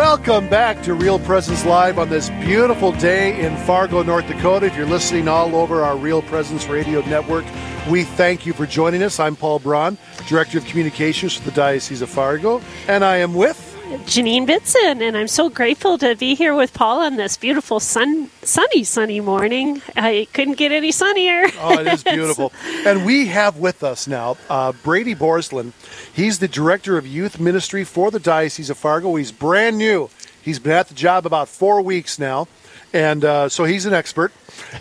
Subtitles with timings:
[0.00, 4.64] Welcome back to Real Presence Live on this beautiful day in Fargo, North Dakota.
[4.64, 7.44] If you're listening all over our Real Presence Radio Network,
[7.86, 9.20] we thank you for joining us.
[9.20, 13.69] I'm Paul Braun, Director of Communications for the Diocese of Fargo, and I am with
[13.90, 18.30] Janine Bitson, and I'm so grateful to be here with Paul on this beautiful sun,
[18.42, 19.82] sunny, sunny morning.
[19.96, 21.46] I couldn't get any sunnier.
[21.58, 22.52] Oh, it is beautiful.
[22.86, 25.72] and we have with us now uh, Brady Borslin.
[26.12, 29.16] He's the Director of Youth Ministry for the Diocese of Fargo.
[29.16, 30.08] He's brand new.
[30.42, 32.48] He's been at the job about four weeks now
[32.92, 34.32] and uh, so he's an expert.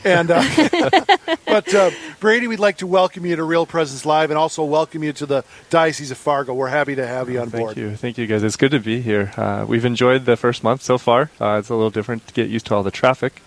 [0.03, 0.43] And uh,
[1.45, 5.03] but uh, Brady, we'd like to welcome you to Real Presence Live, and also welcome
[5.03, 6.53] you to the Diocese of Fargo.
[6.53, 7.75] We're happy to have you on thank board.
[7.75, 8.43] Thank you, thank you, guys.
[8.43, 9.31] It's good to be here.
[9.37, 11.29] Uh, we've enjoyed the first month so far.
[11.39, 13.41] Uh, it's a little different to get used to all the traffic,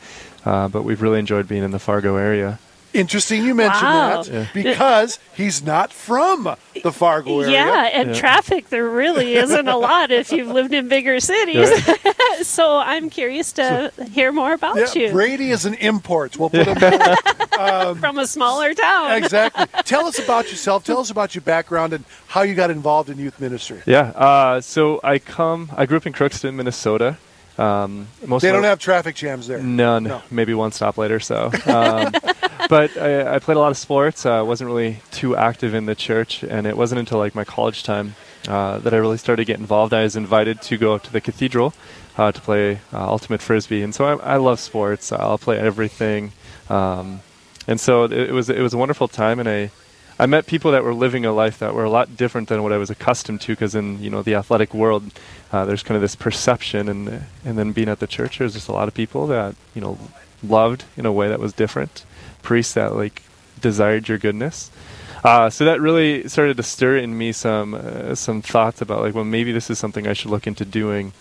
[0.44, 2.58] uh, but we've really enjoyed being in the Fargo area.
[2.94, 4.22] Interesting you mentioned wow.
[4.22, 4.46] that yeah.
[4.52, 7.52] because he's not from the Fargo area.
[7.52, 8.20] Yeah, and yeah.
[8.20, 11.70] traffic there really isn't a lot if you've lived in bigger cities.
[11.70, 12.16] Right.
[12.42, 15.12] so I'm curious to so, hear more about yeah, you.
[15.12, 16.38] Brady is an import.
[16.38, 17.16] We'll put him
[17.58, 19.12] um, from a smaller town.
[19.12, 19.66] exactly.
[19.84, 20.84] Tell us about yourself.
[20.84, 23.80] Tell us about your background and how you got involved in youth ministry.
[23.86, 24.10] Yeah.
[24.10, 25.70] Uh, so I come.
[25.76, 27.16] I grew up in Crookston, Minnesota.
[27.58, 29.62] Um, most they don't have traffic jams there.
[29.62, 30.04] None.
[30.04, 30.22] No.
[30.30, 31.50] Maybe one stoplight or so.
[31.66, 32.12] Um,
[32.68, 34.26] but I, I, played a lot of sports.
[34.26, 37.44] I uh, wasn't really too active in the church, and it wasn't until like my
[37.44, 38.14] college time
[38.48, 39.94] uh, that I really started to get involved.
[39.94, 41.74] I was invited to go to the cathedral
[42.16, 45.12] uh, to play uh, ultimate frisbee, and so I, I, love sports.
[45.12, 46.32] I'll play everything,
[46.68, 47.20] um,
[47.66, 49.70] and so it, it was it was a wonderful time, and I
[50.18, 52.72] I met people that were living a life that were a lot different than what
[52.72, 53.52] I was accustomed to.
[53.52, 55.04] Because in you know the athletic world,
[55.52, 58.68] uh, there's kind of this perception, and and then being at the church, there's just
[58.68, 59.98] a lot of people that you know
[60.42, 62.04] loved in a way that was different.
[62.42, 63.22] Priests that like
[63.60, 64.70] desired your goodness.
[65.24, 69.14] Uh, so that really started to stir in me some uh, some thoughts about like,
[69.14, 71.12] well, maybe this is something I should look into doing.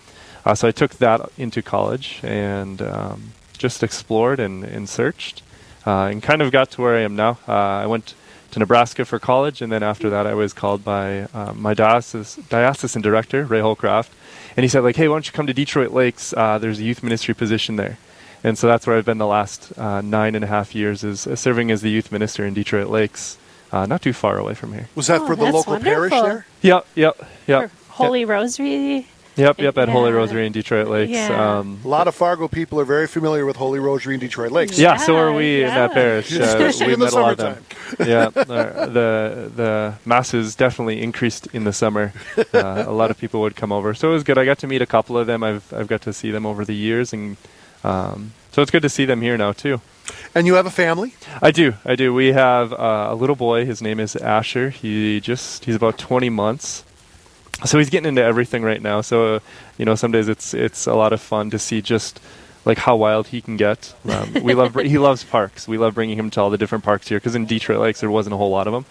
[0.44, 5.42] Uh, so I took that into college and um, just explored and, and searched,
[5.86, 7.38] uh, and kind of got to where I am now.
[7.46, 8.14] Uh, I went
[8.50, 12.44] to Nebraska for college, and then after that, I was called by uh, my diocesan,
[12.48, 14.12] diocesan director, Ray Holcroft,
[14.56, 16.34] and he said, like, hey, why don't you come to Detroit Lakes?
[16.36, 17.98] Uh, there's a youth ministry position there.
[18.44, 21.26] And so that's where I've been the last uh, nine and a half years, is
[21.26, 23.38] uh, serving as the youth minister in Detroit Lakes,
[23.70, 24.88] uh, not too far away from here.
[24.94, 26.08] Was that oh, for the local wonderful.
[26.08, 26.46] parish there?
[26.62, 27.70] Yep, yep, yep.
[27.70, 28.28] For Holy yep.
[28.28, 29.92] Rosary Yep, yep, at yeah.
[29.92, 31.12] Holy Rosary in Detroit Lakes.
[31.12, 31.58] Yeah.
[31.58, 34.78] Um, a lot of Fargo people are very familiar with Holy Rosary in Detroit Lakes.
[34.78, 35.68] Yeah, yeah so are we yeah.
[35.68, 36.32] in that parish.
[36.42, 37.64] Uh, we met a lot of them.
[38.00, 42.12] yeah, uh, the the masses definitely increased in the summer.
[42.52, 44.38] Uh, a lot of people would come over, so it was good.
[44.38, 45.42] I got to meet a couple of them.
[45.42, 47.36] I've I've got to see them over the years, and
[47.84, 49.80] um, so it's good to see them here now too.
[50.34, 51.14] And you have a family?
[51.40, 51.74] I do.
[51.84, 52.12] I do.
[52.12, 53.64] We have uh, a little boy.
[53.64, 54.70] His name is Asher.
[54.70, 56.84] He just he's about 20 months
[57.64, 59.00] so he's getting into everything right now.
[59.00, 59.40] So uh,
[59.78, 62.20] you know, some days it's it's a lot of fun to see just
[62.64, 63.94] like how wild he can get.
[64.08, 65.68] Um, we love he loves parks.
[65.68, 68.10] We love bringing him to all the different parks here because in Detroit Lakes there
[68.10, 68.84] wasn't a whole lot of them.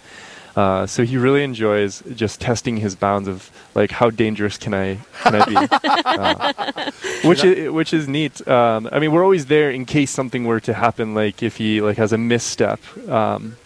[0.56, 4.98] Uh, so he really enjoys just testing his bounds of like how dangerous can I
[5.22, 6.90] can I be, uh,
[7.26, 8.46] which is which is neat.
[8.46, 11.80] Um, I mean, we're always there in case something were to happen, like if he
[11.80, 12.80] like has a misstep.
[13.08, 13.56] Um,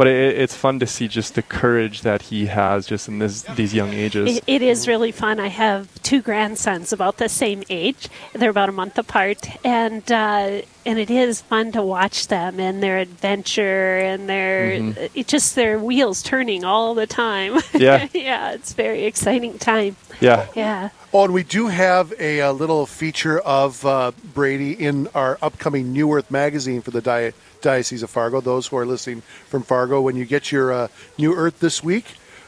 [0.00, 3.42] but it, it's fun to see just the courage that he has just in this,
[3.42, 4.38] these young ages.
[4.38, 5.38] It, it is really fun.
[5.38, 8.08] I have two grandsons about the same age.
[8.32, 12.82] They're about a month apart, and uh, and it is fun to watch them and
[12.82, 15.20] their adventure and their mm-hmm.
[15.22, 17.58] just their wheels turning all the time.
[17.80, 19.96] Yeah, yeah, it's very exciting time.
[20.20, 20.90] Yeah, yeah.
[21.14, 25.92] Oh, and we do have a, a little feature of uh, Brady in our upcoming
[25.92, 28.40] New Earth magazine for the Diet Diocese of Fargo.
[28.40, 32.04] Those who are listening from Fargo, when you get your uh, New Earth this week,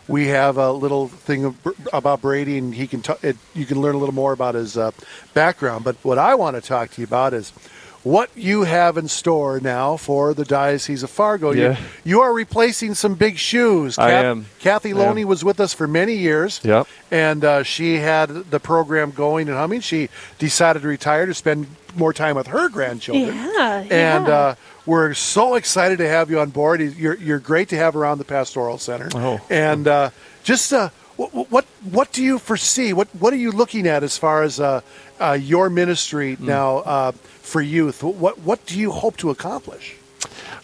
[0.09, 1.57] we have a little thing
[1.93, 4.77] about Brady, and he can t- it, you can learn a little more about his
[4.77, 4.91] uh,
[5.33, 5.85] background.
[5.85, 7.53] But what I want to talk to you about is
[8.03, 11.53] what you have in store now for the Diocese of Fargo.
[11.53, 11.71] Yeah.
[11.71, 13.99] You, you are replacing some big shoes.
[13.99, 14.47] I am.
[14.59, 16.61] Kathy Loney was with us for many years.
[16.65, 16.89] Yep.
[17.11, 19.81] And uh, she had the program going and humming.
[19.81, 23.35] She decided to retire to spend more time with her grandchildren.
[23.37, 23.79] Yeah.
[23.91, 24.35] And yeah.
[24.35, 24.55] Uh,
[24.85, 26.81] we're so excited to have you on board.
[26.81, 29.09] You're, you're great to have around the Pastoral Center.
[29.15, 29.41] Oh.
[29.49, 30.11] And uh,
[30.43, 32.93] just uh, what, what, what do you foresee?
[32.93, 34.81] What what are you looking at as far as uh,
[35.21, 36.41] uh, your ministry mm.
[36.41, 38.03] now uh, for youth?
[38.03, 39.97] What what do you hope to accomplish?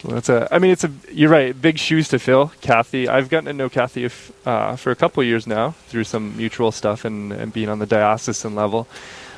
[0.03, 0.47] Well, that's a.
[0.51, 0.91] I mean, it's a.
[1.11, 1.59] You're right.
[1.59, 3.09] Big shoes to fill, Kathy.
[3.09, 6.71] I've gotten to know Kathy if, uh, for a couple years now through some mutual
[6.71, 8.87] stuff and, and being on the diocesan level.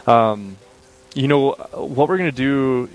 [0.06, 0.58] Um,
[1.14, 2.90] you know what we're going to do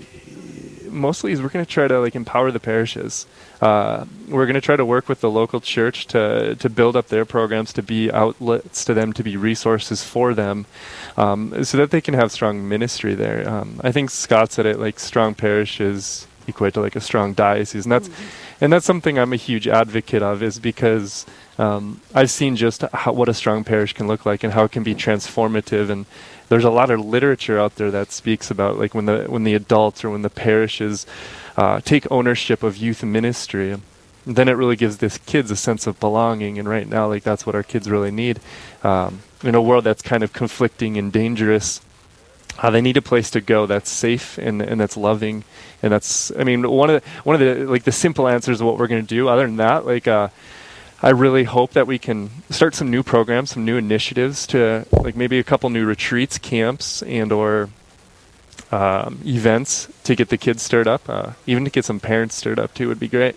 [0.97, 3.25] mostly is we're going to try to like empower the parishes.
[3.61, 7.07] Uh, we're going to try to work with the local church to to build up
[7.07, 10.65] their programs, to be outlets to them, to be resources for them,
[11.15, 13.47] um, so that they can have strong ministry there.
[13.47, 17.85] Um, I think Scott said it like strong parishes equate to like a strong diocese,
[17.85, 18.63] and that's mm-hmm.
[18.63, 21.25] and that's something I'm a huge advocate of, is because
[21.57, 24.71] um, I've seen just how, what a strong parish can look like and how it
[24.71, 25.89] can be transformative.
[25.89, 26.05] And
[26.49, 29.55] there's a lot of literature out there that speaks about like when the when the
[29.55, 31.05] adults or when the parishes
[31.57, 33.75] uh, take ownership of youth ministry
[34.25, 36.59] then it really gives this kids a sense of belonging.
[36.59, 38.39] And right now like that's what our kids really need
[38.83, 41.81] um, in a world that's kind of conflicting and dangerous.
[42.59, 45.43] Uh, they need a place to go that's safe and, and that's loving.
[45.81, 48.67] And that's i mean one of the one of the like the simple answers of
[48.67, 50.29] what we're going to do other than that like uh,
[51.01, 55.15] I really hope that we can start some new programs, some new initiatives to like
[55.15, 57.69] maybe a couple new retreats, camps, and or
[58.71, 61.07] um, events to get the kids stirred up.
[61.07, 63.35] Uh, even to get some parents stirred up too would be great.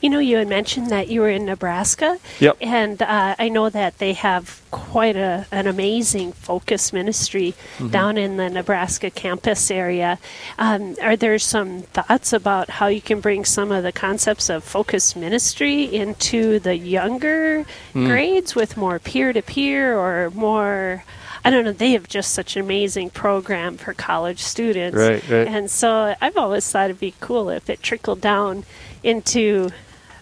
[0.00, 2.18] You know, you had mentioned that you were in Nebraska.
[2.38, 2.56] Yep.
[2.60, 7.88] And uh, I know that they have quite a, an amazing focus ministry mm-hmm.
[7.88, 10.18] down in the Nebraska campus area.
[10.58, 14.64] Um, are there some thoughts about how you can bring some of the concepts of
[14.64, 17.64] focus ministry into the younger
[17.94, 18.06] mm.
[18.06, 21.04] grades with more peer to peer or more?
[21.44, 24.96] I don't know, they have just such an amazing program for college students.
[24.96, 25.48] Right, right.
[25.48, 28.64] And so I've always thought it'd be cool if it trickled down
[29.02, 29.70] into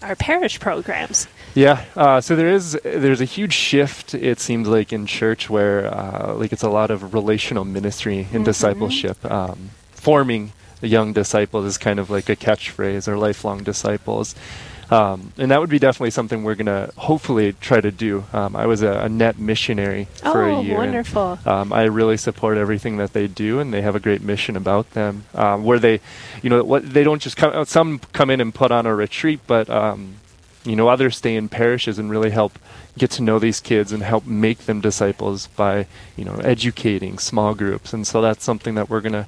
[0.02, 1.26] our parish programs.
[1.54, 4.14] Yeah, uh, so there is there's a huge shift.
[4.14, 8.28] It seems like in church where uh, like it's a lot of relational ministry and
[8.28, 8.44] mm-hmm.
[8.44, 14.34] discipleship, um, forming young disciples is kind of like a catchphrase or lifelong disciples.
[14.90, 18.24] Um, and that would be definitely something we're going to hopefully try to do.
[18.32, 20.76] Um, I was a, a, net missionary for oh, a year.
[20.76, 21.32] Oh, wonderful.
[21.32, 24.56] And, um, I really support everything that they do, and they have a great mission
[24.56, 25.24] about them.
[25.34, 26.00] Um, where they,
[26.42, 27.64] you know, what they don't just come.
[27.66, 30.14] Some come in and put on a retreat, but um,
[30.64, 32.58] you know, others stay in parishes and really help
[32.96, 35.86] get to know these kids and help make them disciples by,
[36.16, 37.92] you know, educating small groups.
[37.92, 39.26] And so that's something that we're going to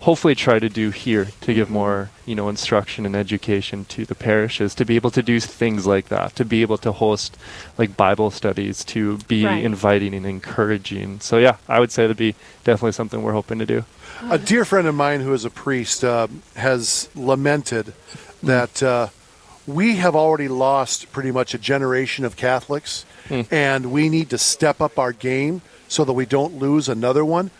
[0.00, 4.14] hopefully try to do here to give more you know instruction and education to the
[4.14, 7.36] parishes to be able to do things like that to be able to host
[7.78, 9.64] like bible studies to be right.
[9.64, 12.34] inviting and encouraging so yeah i would say that'd be
[12.64, 13.84] definitely something we're hoping to do
[14.30, 16.26] a dear friend of mine who is a priest uh,
[16.56, 17.92] has lamented
[18.42, 19.08] that uh,
[19.66, 23.46] we have already lost pretty much a generation of catholics mm.
[23.50, 27.50] and we need to step up our game so that we don't lose another one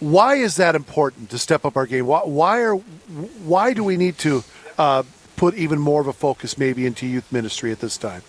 [0.00, 2.06] why is that important to step up our game?
[2.06, 4.44] Why, why are why do we need to
[4.78, 5.02] uh,
[5.36, 8.22] put even more of a focus maybe into youth ministry at this time?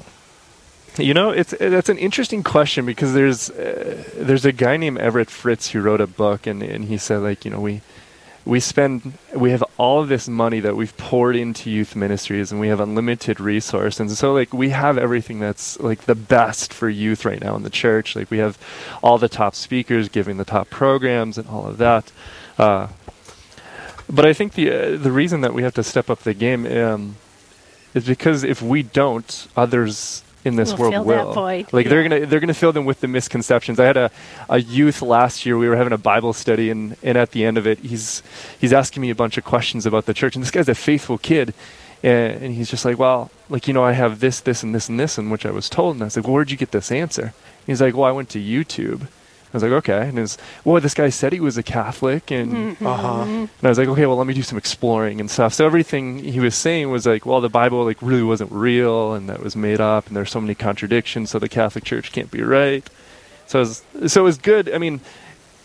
[0.98, 5.30] You know, it's that's an interesting question because there's uh, there's a guy named Everett
[5.30, 7.82] Fritz who wrote a book and and he said like you know we
[8.46, 12.62] we spend we have all of this money that we've poured into youth ministries and
[12.62, 16.88] we have unlimited resource and so like we have everything that's like the best for
[16.88, 18.16] youth right now in the church.
[18.16, 18.58] Like we have
[19.02, 22.12] all the top speakers giving the top programs and all of that.
[22.58, 22.88] Uh,
[24.08, 26.66] but i think the uh, the reason that we have to step up the game
[26.68, 27.16] um,
[27.96, 31.34] is because if we don't others in this we'll world will.
[31.74, 31.90] Like yeah.
[31.90, 33.80] they're gonna they're gonna fill them with the misconceptions.
[33.80, 34.12] I had a,
[34.48, 35.58] a youth last year.
[35.58, 38.24] We were having a Bible study, and, and at the end of it, he's
[38.62, 40.36] he's asking me a bunch of questions about the church.
[40.36, 41.54] And this guy's a faithful kid,
[42.04, 44.88] and, and he's just like, well, like you know, I have this, this, and this,
[44.88, 45.96] and this, and which I was told.
[45.96, 47.34] And I was like, well, where'd you get this answer?
[47.66, 49.08] he's like, well, I went to YouTube.
[49.56, 50.10] I was like, okay.
[50.10, 52.86] And it's, well, this guy said he was a Catholic, and mm-hmm.
[52.86, 53.22] uh-huh.
[53.24, 55.54] and I was like, okay, well, let me do some exploring and stuff.
[55.54, 59.30] So everything he was saying was like, well, the Bible like really wasn't real, and
[59.30, 62.42] that was made up, and there's so many contradictions, so the Catholic Church can't be
[62.42, 62.86] right.
[63.48, 64.74] So it was, so it was good.
[64.74, 65.00] I mean,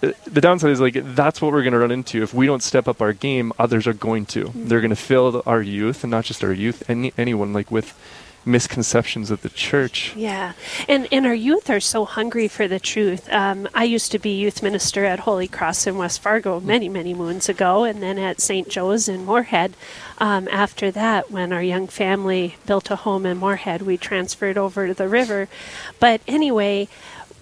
[0.01, 2.87] the downside is like that's what we're going to run into if we don't step
[2.87, 3.53] up our game.
[3.59, 4.45] Others are going to.
[4.45, 4.69] Mm-hmm.
[4.69, 7.99] They're going to fill our youth, and not just our youth, any anyone like with
[8.45, 10.15] misconceptions of the church.
[10.17, 10.53] Yeah,
[10.89, 13.31] and and our youth are so hungry for the truth.
[13.33, 17.15] Um, I used to be youth minister at Holy Cross in West Fargo many many
[17.15, 18.69] moons ago, and then at St.
[18.69, 19.75] Joe's in Moorhead.
[20.19, 24.87] Um, after that, when our young family built a home in Moorhead, we transferred over
[24.87, 25.49] to the river.
[25.99, 26.89] But anyway,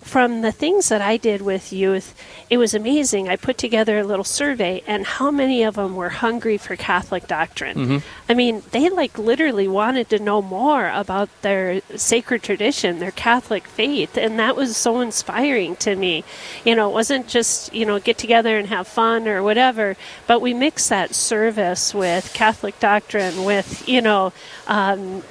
[0.09, 2.15] from the things that I did with youth,
[2.49, 3.29] it was amazing.
[3.29, 7.27] I put together a little survey, and how many of them were hungry for Catholic
[7.27, 7.77] doctrine?
[7.77, 7.99] Mm-hmm.
[8.29, 13.69] I mean, they like literally wanted to know more about their sacred tradition, their Catholic
[13.69, 16.25] faith, and that was so inspiring to me.
[16.65, 19.97] You know, it wasn't just, you know, get together and have fun or whatever,
[20.27, 24.33] but we mix that service with Catholic doctrine, with, you know,
[24.67, 25.23] um,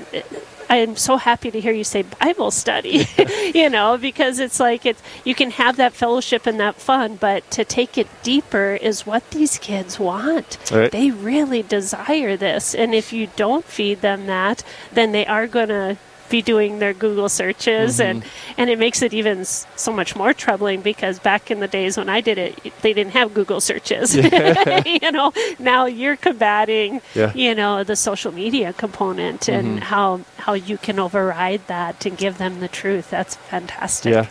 [0.69, 3.05] I'm so happy to hear you say Bible study,
[3.53, 7.49] you know, because it's like it's you can have that fellowship and that fun, but
[7.51, 10.57] to take it deeper is what these kids want.
[10.71, 10.91] Right.
[10.91, 15.69] They really desire this, and if you don't feed them that, then they are going
[15.69, 15.97] to
[16.29, 18.23] be doing their Google searches, and
[18.57, 22.09] and it makes it even so much more troubling because back in the days when
[22.09, 24.15] I did it, they didn't have Google searches.
[24.85, 27.33] you know, now you're combating, Yeah.
[27.33, 32.37] you know, the social media component and how how you can override that and give
[32.37, 33.09] them the truth.
[33.09, 34.13] That's fantastic.
[34.13, 34.27] Yeah.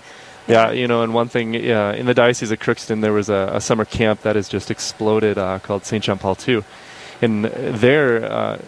[0.48, 3.50] Yeah, you know, and one thing, yeah, in the Diocese of Crookston, there was a,
[3.54, 6.04] a summer camp that has just exploded uh, called St.
[6.04, 6.62] John Paul II.
[7.20, 8.58] And there, uh,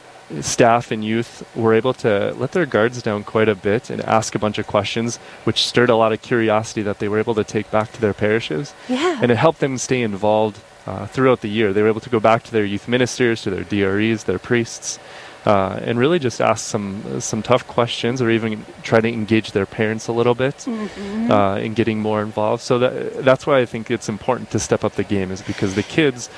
[0.40, 4.34] staff and youth were able to let their guards down quite a bit and ask
[4.34, 7.44] a bunch of questions, which stirred a lot of curiosity that they were able to
[7.44, 8.74] take back to their parishes.
[8.88, 9.18] Yeah.
[9.22, 11.72] And it helped them stay involved uh, throughout the year.
[11.72, 14.98] They were able to go back to their youth ministers, to their DREs, their priests,
[15.46, 19.66] uh, and really just ask some some tough questions, or even try to engage their
[19.66, 22.62] parents a little bit uh, in getting more involved.
[22.62, 25.74] So that that's why I think it's important to step up the game, is because
[25.74, 26.28] the kids,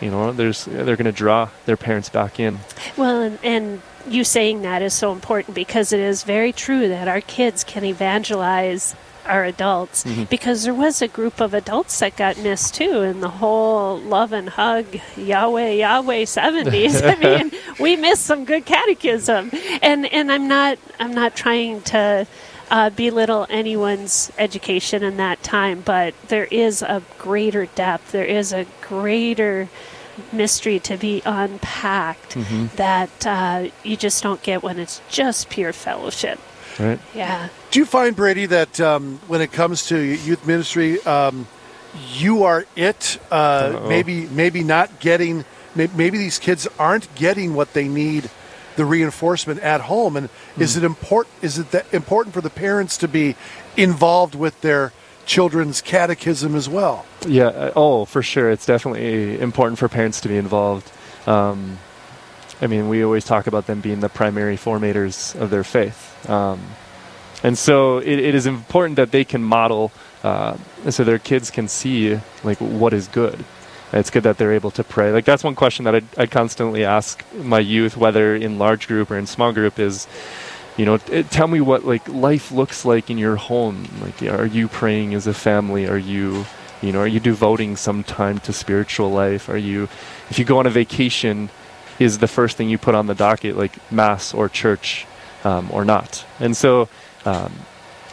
[0.00, 2.58] you know, there's they're going to draw their parents back in.
[2.96, 7.08] Well, and, and you saying that is so important because it is very true that
[7.08, 8.94] our kids can evangelize
[9.26, 10.24] our adults mm-hmm.
[10.24, 14.32] because there was a group of adults that got missed too in the whole love
[14.32, 14.86] and hug
[15.16, 17.02] Yahweh Yahweh 70s.
[17.04, 19.50] I mean, we missed some good catechism.
[19.82, 22.26] And and I'm not I'm not trying to
[22.70, 28.12] uh, belittle anyone's education in that time, but there is a greater depth.
[28.12, 29.68] There is a greater
[30.32, 32.36] mystery to be unpacked
[32.76, 36.38] that uh, you just don't get when it's just pure fellowship.
[36.78, 36.98] Right?
[37.14, 37.48] Yeah.
[37.70, 41.46] Do you find, Brady, that um, when it comes to youth ministry, um,
[42.12, 43.18] you are it?
[43.30, 45.44] Uh, maybe, maybe not getting.
[45.76, 48.30] Maybe these kids aren't getting what they need,
[48.76, 50.16] the reinforcement at home.
[50.16, 50.28] And
[50.58, 51.34] is it important?
[51.42, 53.36] Is it that important for the parents to be
[53.76, 54.92] involved with their
[55.26, 57.06] children's catechism as well?
[57.26, 57.46] Yeah.
[57.46, 58.50] uh, Oh, for sure.
[58.50, 60.90] It's definitely important for parents to be involved.
[61.26, 61.78] Um,
[62.60, 66.28] I mean, we always talk about them being the primary formators of their faith.
[66.28, 66.60] Um,
[67.42, 70.56] and so it, it is important that they can model, uh,
[70.88, 73.44] so their kids can see like what is good.
[73.94, 75.12] It's good that they're able to pray.
[75.12, 79.10] Like that's one question that I, I constantly ask my youth, whether in large group
[79.10, 80.08] or in small group, is,
[80.76, 83.88] you know, t- tell me what like life looks like in your home.
[84.00, 85.86] Like, are you praying as a family?
[85.86, 86.44] Are you,
[86.82, 89.48] you know, are you devoting some time to spiritual life?
[89.48, 89.84] Are you,
[90.28, 91.50] if you go on a vacation,
[92.00, 95.06] is the first thing you put on the docket like mass or church
[95.44, 96.26] um, or not?
[96.40, 96.88] And so
[97.24, 97.52] um,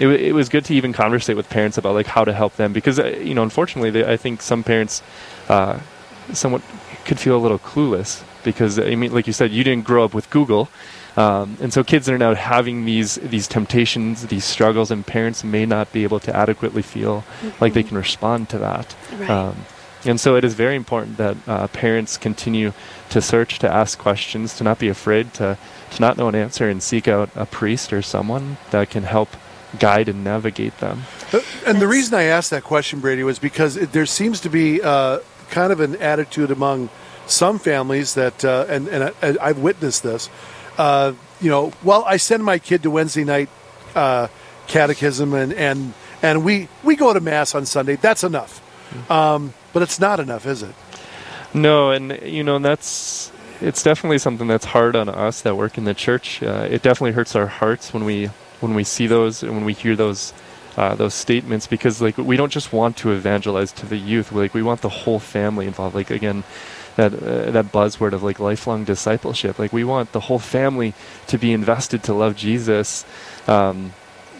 [0.01, 2.73] it, it was good to even conversate with parents about like how to help them
[2.73, 5.03] because uh, you know unfortunately they, I think some parents
[5.47, 5.79] uh,
[6.33, 6.61] somewhat
[7.05, 10.13] could feel a little clueless because I mean like you said you didn't grow up
[10.13, 10.69] with Google.
[11.17, 15.65] Um, and so kids are now having these these temptations, these struggles, and parents may
[15.65, 17.25] not be able to adequately feel
[17.59, 18.95] like they can respond to that.
[19.19, 19.29] Right.
[19.29, 19.65] Um,
[20.05, 22.73] and so it is very important that uh, parents continue
[23.09, 25.57] to search, to ask questions, to not be afraid to,
[25.91, 29.29] to not know an answer and seek out a priest or someone that can help
[29.79, 31.03] guide and navigate them.
[31.65, 34.81] And the reason I asked that question, Brady, was because it, there seems to be
[34.81, 36.89] uh, kind of an attitude among
[37.27, 40.29] some families that, uh, and, and I, I've witnessed this.
[40.77, 43.49] Uh, you know, well, I send my kid to Wednesday night
[43.95, 44.27] uh,
[44.67, 47.95] catechism, and, and and we we go to mass on Sunday.
[47.95, 48.61] That's enough.
[49.09, 50.75] Um, but it's not enough, is it?
[51.53, 55.85] No, and you know that's it's definitely something that's hard on us that work in
[55.85, 56.41] the church.
[56.41, 58.29] Uh, it definitely hurts our hearts when we
[58.61, 60.33] when we see those and when we hear those
[60.77, 64.31] uh, those statements because like we don't just want to evangelize to the youth.
[64.31, 65.95] Like we want the whole family involved.
[65.95, 66.43] Like again,
[66.95, 69.59] that uh, that buzzword of like lifelong discipleship.
[69.59, 70.93] Like we want the whole family
[71.27, 73.05] to be invested to love Jesus.
[73.47, 73.93] Um,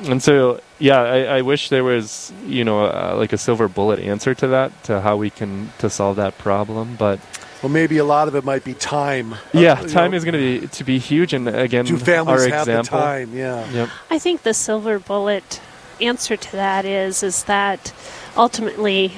[0.03, 3.99] and so, yeah, I, I wish there was, you know, uh, like a silver bullet
[3.99, 6.95] answer to that, to how we can to solve that problem.
[6.95, 7.19] But
[7.61, 9.35] Well, maybe a lot of it might be time.
[9.53, 11.33] yeah, Uh, time know, is going to be to be huge.
[11.33, 12.97] And again, Do families our have example.
[12.99, 13.33] the time?
[13.35, 13.69] Yeah.
[13.71, 13.89] Yep.
[14.09, 15.61] I think the silver bullet
[16.01, 17.93] answer to that is is that
[18.35, 19.13] ultimately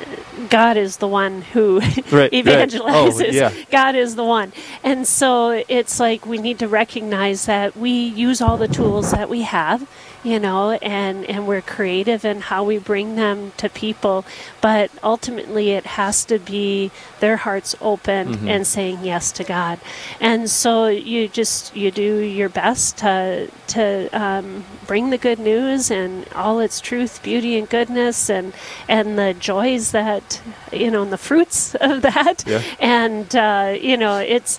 [0.00, 0.04] uh,
[0.50, 2.30] God is the one who Right, right.
[2.32, 3.20] evangelizes.
[3.28, 3.52] Oh, yeah.
[3.70, 4.52] God is the one.
[4.84, 9.28] And so it's like we need to recognize that we use all the tools that
[9.30, 9.88] we have,
[10.22, 14.24] you know, and, and we're creative in how we bring them to people.
[14.60, 18.48] But ultimately, it has to be their hearts open Mm-hmm.
[18.48, 19.78] and saying yes to God.
[20.20, 25.90] And so you just you do your best to to um, bring the good news
[25.90, 28.52] and all its truth, beauty, and goodness, and
[28.88, 30.40] and the joys that
[30.72, 32.44] you know, and the fruits of that.
[32.46, 32.62] Yeah.
[32.78, 34.58] And uh, you know, it's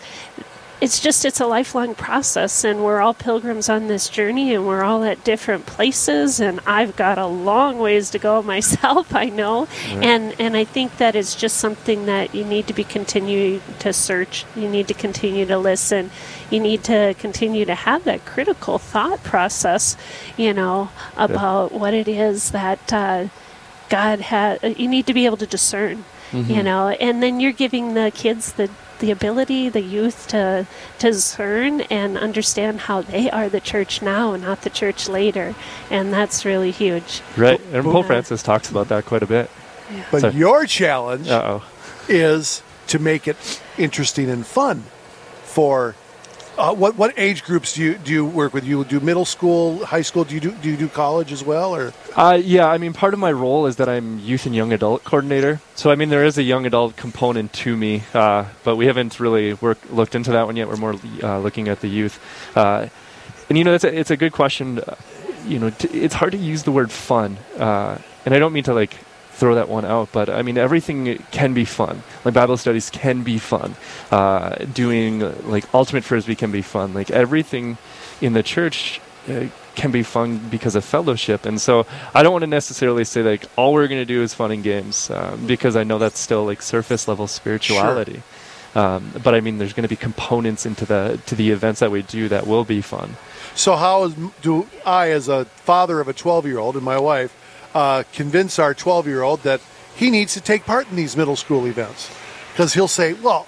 [0.81, 4.83] it's just it's a lifelong process and we're all pilgrims on this journey and we're
[4.83, 9.67] all at different places and i've got a long ways to go myself i know.
[9.89, 13.93] And and i think that is just something that you need to be continuing to
[13.93, 14.45] search.
[14.55, 16.09] You need to continue to listen.
[16.49, 19.95] You need to continue to have that critical thought process
[20.35, 23.27] you know about what it is that uh,
[23.89, 26.89] god has you need to be able to discern you know.
[26.89, 28.69] And then you're giving the kids the
[29.01, 30.65] the ability the youth to
[30.99, 35.53] to discern and understand how they are the church now and not the church later
[35.89, 37.59] and that's really huge Right.
[37.73, 39.49] And But- Pope Francis talks about that quite a bit.
[40.11, 40.33] But Sorry.
[40.35, 41.63] your challenge Uh oh.
[42.07, 43.37] is to make it
[43.77, 44.83] interesting and fun
[45.43, 45.95] for
[46.57, 48.63] uh, what what age groups do you do you work with?
[48.65, 50.23] You do middle school, high school?
[50.23, 53.13] Do you do do you do college as well, or Uh, yeah, I mean, part
[53.13, 55.59] of my role is that I'm youth and young adult coordinator.
[55.75, 59.19] So, I mean, there is a young adult component to me, uh, but we haven't
[59.19, 60.67] really worked, looked into that one yet.
[60.67, 62.19] We're more uh, looking at the youth.
[62.55, 62.87] Uh,
[63.49, 64.79] and, you know, it's a, it's a good question.
[64.79, 64.95] Uh,
[65.47, 67.37] You know, t- it's hard to use the word fun.
[67.57, 68.93] And I don't mean to, like,
[69.41, 72.03] throw that one out, but I mean, everything can be fun.
[72.23, 73.75] Like, Bible studies can be fun.
[74.11, 75.13] Uh, doing,
[75.49, 76.93] like, ultimate frisbee can be fun.
[76.93, 77.79] Like, everything
[78.21, 81.45] in the church uh, can be fun because of fellowship.
[81.47, 84.33] And so I don't want to necessarily say like all we're going to do is
[84.33, 88.21] fun and games um, because I know that's still like surface level spirituality.
[88.75, 91.91] Um, but I mean, there's going to be components into the to the events that
[91.91, 93.17] we do that will be fun.
[93.55, 93.75] so?
[93.75, 94.07] how
[94.41, 97.35] do I, as a father of a twelve year old and my wife,
[97.73, 99.61] uh, convince our twelve year old that
[99.95, 102.09] he needs to take part in these middle school events?
[102.51, 103.47] Because he'll say, "Well,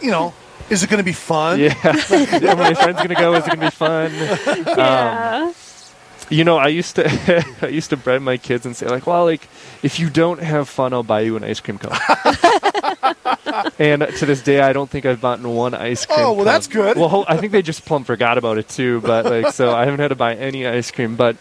[0.00, 0.34] you know,
[0.70, 3.34] is it going to be fun?" Yeah, Are my friends going to go?
[3.34, 4.12] Is it going to be fun?
[4.14, 5.52] yeah
[6.28, 9.24] You know, I used to I used to bribe my kids and say like, well,
[9.24, 9.48] like
[9.84, 11.96] if you don't have fun, I'll buy you an ice cream cone.
[13.78, 16.18] And to this day, I don't think I've bought one ice cream.
[16.20, 16.44] Oh, well, cone.
[16.46, 16.96] that's good.
[16.96, 19.00] Well, I think they just plumb forgot about it too.
[19.00, 21.16] But like, so I haven't had to buy any ice cream.
[21.16, 21.36] But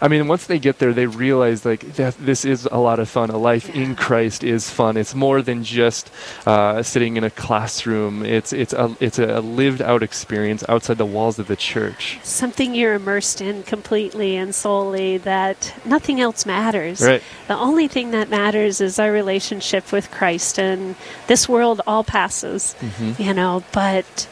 [0.00, 3.08] I mean, once they get there, they realize like that this is a lot of
[3.08, 3.30] fun.
[3.30, 4.96] A life in Christ is fun.
[4.96, 6.10] It's more than just
[6.46, 8.24] uh, sitting in a classroom.
[8.24, 12.18] It's it's a it's a lived out experience outside the walls of the church.
[12.22, 17.00] something you're immersed in completely and solely that nothing else matters.
[17.00, 17.22] Right.
[17.48, 20.94] The only thing that matters is our relationship with Christ and
[21.26, 23.22] this world all passes, Mm-hmm.
[23.22, 24.28] you know, but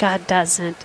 [0.00, 0.78] God doesn't.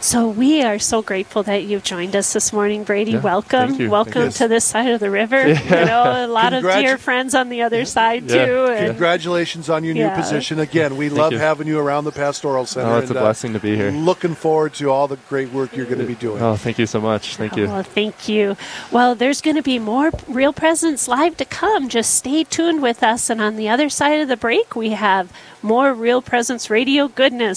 [0.00, 3.12] So we are so grateful that you've joined us this morning, Brady.
[3.12, 3.68] Yeah, Welcome.
[3.68, 3.90] thank you.
[3.90, 4.38] Welcome Yes.
[4.38, 5.48] to this side of the river.
[5.74, 8.46] You know, a lot of dear friends on the other side Yeah.
[8.46, 8.64] too.
[8.66, 10.08] And Congratulations on your Yeah.
[10.16, 10.58] new position.
[10.60, 11.38] Again, we love you.
[11.38, 12.88] having you around the pastoral center.
[12.90, 13.90] Oh, it's a and, uh, blessing to be here.
[13.90, 16.40] Looking forward to all the great work you're going to be doing.
[16.42, 17.36] Oh, thank you so much.
[17.36, 17.66] Thank you.
[17.66, 18.56] Oh, thank you.
[18.90, 21.90] Well, there's going to be more Real Presence live to come.
[21.90, 23.28] Just stay tuned with us.
[23.28, 25.30] And on the other side of the break, we have
[25.62, 27.52] more Real Presence radio goodness.